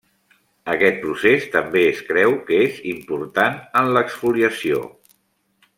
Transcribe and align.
Aquest 0.75 0.95
procés 1.03 1.45
també 1.57 1.83
es 1.91 2.01
creu 2.09 2.33
que 2.49 2.59
és 2.69 2.81
important 2.95 3.61
en 3.83 3.95
l'exfoliació. 3.99 4.83